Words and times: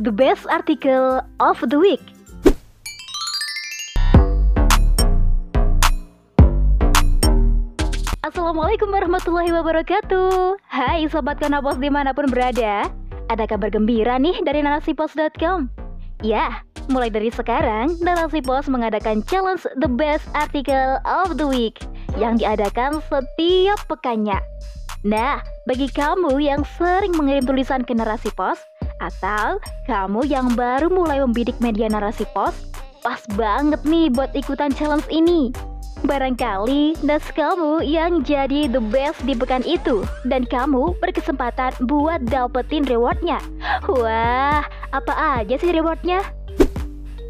the 0.00 0.08
best 0.08 0.48
article 0.48 1.20
of 1.44 1.60
the 1.68 1.76
week. 1.76 2.00
Assalamualaikum 8.24 8.88
warahmatullahi 8.88 9.52
wabarakatuh. 9.52 10.56
Hai 10.64 11.04
Sobat 11.12 11.36
Kanapos 11.36 11.76
di 11.76 11.92
mana 11.92 12.16
pun 12.16 12.32
berada 12.32 12.88
Ada 13.28 13.44
kabar 13.44 13.68
gembira 13.68 14.16
nih 14.16 14.40
dari 14.40 14.64
narasipos.com 14.64 15.68
Ya, 16.24 16.64
mulai 16.88 17.12
dari 17.12 17.28
sekarang 17.28 18.00
Narasi 18.00 18.40
Pos 18.40 18.68
mengadakan 18.72 19.20
challenge 19.28 19.68
the 19.76 19.90
best 19.90 20.24
article 20.32 20.96
of 21.04 21.36
the 21.36 21.44
week 21.44 21.76
Yang 22.16 22.46
diadakan 22.46 23.04
setiap 23.04 23.78
pekannya. 23.90 24.40
Nah, 25.04 25.44
bagi 25.68 25.88
kamu 25.92 26.40
yang 26.40 26.64
sering 26.76 27.12
mengirim 27.16 27.44
tulisan 27.44 27.84
ke 27.84 27.92
Narasi 27.92 28.32
Pos 28.32 28.60
Atau 29.00 29.58
kamu 29.88 30.28
yang 30.28 30.52
baru 30.52 30.92
mulai 30.92 31.24
membidik 31.24 31.56
media 31.58 31.88
Narasi 31.88 32.28
Pos? 32.36 32.52
Pas 33.00 33.24
banget 33.32 33.80
nih 33.88 34.12
buat 34.12 34.28
ikutan 34.36 34.70
challenge 34.76 35.08
ini. 35.08 35.48
Barangkali 36.04 36.96
das 37.04 37.24
kamu 37.32 37.84
yang 37.84 38.24
jadi 38.24 38.68
the 38.68 38.80
best 38.80 39.20
di 39.24 39.32
pekan 39.36 39.64
itu. 39.64 40.04
Dan 40.28 40.44
kamu 40.44 40.96
berkesempatan 41.00 41.76
buat 41.84 42.24
dapetin 42.28 42.84
rewardnya. 42.84 43.40
Wah, 43.88 44.64
apa 44.92 45.14
aja 45.40 45.56
sih 45.56 45.72
rewardnya? 45.72 46.20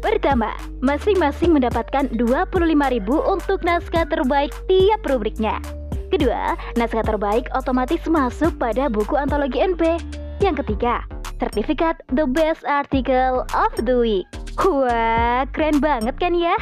Pertama, 0.01 0.55
masing-masing 0.81 1.53
mendapatkan 1.53 2.09
25.000 2.17 3.05
untuk 3.05 3.61
naskah 3.61 4.07
terbaik 4.09 4.49
tiap 4.65 5.05
rubriknya. 5.05 5.61
Kedua, 6.09 6.57
naskah 6.75 7.05
terbaik 7.05 7.47
otomatis 7.53 8.03
masuk 8.09 8.51
pada 8.59 8.91
buku 8.91 9.15
antologi 9.15 9.61
NP 9.61 10.01
Yang 10.41 10.65
ketiga, 10.65 11.05
sertifikat 11.41 11.97
The 12.13 12.29
Best 12.29 12.61
Article 12.69 13.49
of 13.57 13.73
the 13.81 13.97
Week 13.97 14.29
Wah, 14.61 15.47
keren 15.49 15.81
banget 15.81 16.19
kan 16.21 16.37
ya? 16.37 16.53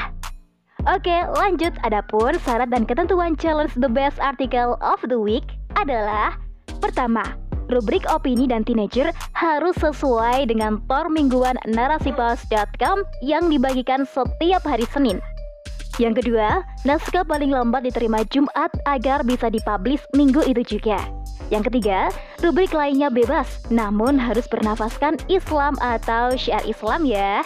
Oke, 0.88 1.28
lanjut. 1.36 1.76
Adapun 1.84 2.40
syarat 2.48 2.72
dan 2.72 2.88
ketentuan 2.88 3.36
challenge 3.36 3.76
the 3.76 3.92
best 3.92 4.16
article 4.24 4.80
of 4.80 5.02
the 5.12 5.20
week 5.20 5.44
adalah 5.76 6.40
Pertama, 6.80 7.36
rubrik 7.68 8.08
opini 8.08 8.48
dan 8.48 8.64
teenager 8.64 9.12
harus 9.36 9.76
sesuai 9.84 10.48
dengan 10.48 10.80
tor 10.88 11.12
mingguan 11.12 11.60
narasipos.com 11.68 13.04
yang 13.20 13.52
dibagikan 13.52 14.08
setiap 14.08 14.64
hari 14.64 14.88
Senin. 14.88 15.20
Yang 16.00 16.24
kedua, 16.24 16.64
naskah 16.88 17.28
paling 17.28 17.52
lambat 17.52 17.84
diterima 17.84 18.24
Jumat 18.32 18.72
agar 18.88 19.28
bisa 19.28 19.52
dipublish 19.52 20.08
minggu 20.16 20.48
itu 20.48 20.80
juga. 20.80 21.19
Yang 21.48 21.72
ketiga, 21.72 22.12
rubrik 22.44 22.76
lainnya 22.76 23.08
bebas, 23.08 23.64
namun 23.72 24.20
harus 24.20 24.46
bernafaskan 24.52 25.16
Islam 25.32 25.80
atau 25.80 26.36
syiar 26.36 26.62
Islam 26.68 27.08
ya. 27.08 27.42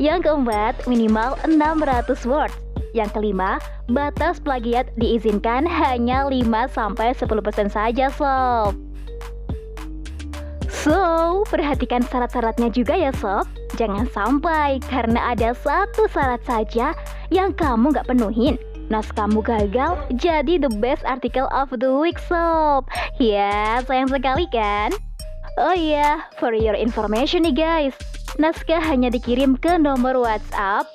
Yang 0.00 0.32
keempat, 0.32 0.88
minimal 0.88 1.36
600 1.44 2.24
words. 2.24 2.56
Yang 2.96 3.20
kelima, 3.20 3.60
batas 3.92 4.40
plagiat 4.40 4.88
diizinkan 4.96 5.68
hanya 5.68 6.24
5-10% 6.24 7.68
saja 7.68 8.08
sob. 8.08 8.72
So, 10.66 11.42
perhatikan 11.50 12.02
syarat-syaratnya 12.06 12.70
juga 12.72 12.94
ya 12.96 13.12
sob. 13.20 13.46
Jangan 13.76 14.08
sampai 14.10 14.80
karena 14.86 15.34
ada 15.36 15.52
satu 15.52 16.08
syarat 16.08 16.40
saja 16.46 16.94
yang 17.28 17.52
kamu 17.52 17.92
gak 17.92 18.08
penuhin. 18.08 18.56
Nas 18.86 19.10
kamu 19.10 19.42
gagal 19.42 19.98
jadi 20.14 20.62
the 20.62 20.70
best 20.78 21.02
article 21.02 21.50
of 21.50 21.74
the 21.74 21.90
week 21.90 22.22
sob. 22.22 22.86
Ya, 23.18 23.82
sayang 23.82 24.06
sekali 24.06 24.46
kan? 24.54 24.94
Oh 25.58 25.74
iya, 25.74 26.22
for 26.38 26.54
your 26.54 26.78
information 26.78 27.42
nih 27.42 27.56
guys. 27.56 27.96
Naskah 28.36 28.78
hanya 28.78 29.08
dikirim 29.10 29.56
ke 29.58 29.74
nomor 29.80 30.14
WhatsApp 30.20 30.86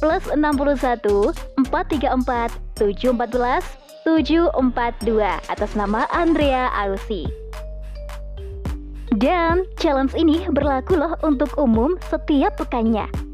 plus 0.00 0.24
61 0.32 1.36
434 1.70 2.50
714 2.80 3.86
742 4.06 5.18
atas 5.50 5.70
nama 5.78 6.08
Andrea 6.10 6.72
Ausi. 6.72 7.28
Dan 9.16 9.62
challenge 9.78 10.18
ini 10.18 10.46
berlaku 10.50 10.98
loh 10.98 11.14
untuk 11.22 11.54
umum 11.56 11.94
setiap 12.10 12.58
pekannya. 12.58 13.25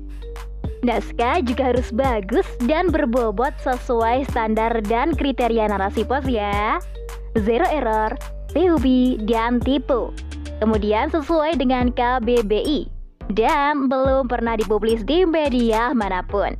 Naskah 0.83 1.39
juga 1.47 1.71
harus 1.71 1.95
bagus 1.95 2.47
dan 2.67 2.91
berbobot 2.91 3.55
sesuai 3.63 4.27
standar 4.27 4.83
dan 4.91 5.15
kriteria 5.15 5.71
narasi 5.71 6.03
pos 6.03 6.27
ya. 6.27 6.83
Zero 7.39 7.63
error, 7.71 8.19
PUB, 8.51 9.23
dan 9.23 9.63
tipe. 9.63 10.11
Kemudian 10.59 11.07
sesuai 11.15 11.55
dengan 11.63 11.95
KBBI 11.95 12.91
dan 13.31 13.87
belum 13.87 14.27
pernah 14.27 14.59
dipublis 14.59 15.07
di 15.07 15.23
media 15.23 15.95
mana 15.95 16.27
pun. 16.27 16.59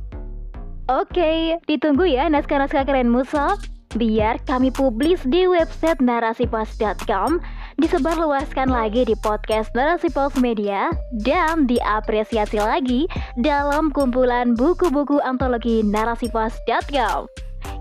Oke, 0.87 1.59
ditunggu 1.67 2.07
ya 2.07 2.27
naskah-naskah 2.31 2.87
keren 2.87 3.11
Sob. 3.27 3.59
Biar 3.93 4.41
kami 4.49 4.73
publis 4.73 5.21
di 5.27 5.45
website 5.45 6.01
narasipos.com, 6.01 7.37
disebarluaskan 7.81 8.69
lagi 8.69 9.07
di 9.07 9.15
podcast 9.17 9.73
Narasi 9.73 10.11
Pos 10.11 10.35
Media, 10.37 10.91
dan 11.23 11.65
diapresiasi 11.65 12.59
lagi 12.59 13.09
dalam 13.39 13.89
kumpulan 13.89 14.53
buku-buku 14.53 15.21
antologi 15.23 15.81
narasipos.com. 15.85 17.29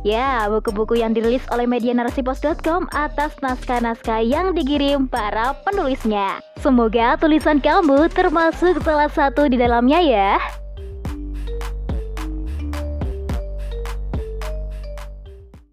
Ya, 0.03 0.51
buku-buku 0.51 0.99
yang 0.99 1.15
dirilis 1.15 1.47
oleh 1.55 1.67
media 1.67 1.95
narasipos.com 1.95 2.91
atas 2.91 3.39
naskah-naskah 3.39 4.23
yang 4.23 4.51
dikirim 4.51 5.07
para 5.07 5.55
penulisnya. 5.63 6.43
Semoga 6.59 7.15
tulisan 7.19 7.63
kamu 7.63 8.11
termasuk 8.11 8.83
salah 8.83 9.11
satu 9.11 9.47
di 9.47 9.59
dalamnya 9.59 10.03
ya. 10.03 10.62